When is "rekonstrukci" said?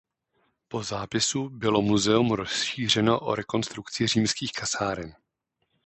3.35-4.07